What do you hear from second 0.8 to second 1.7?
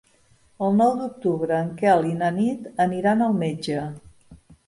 d'octubre en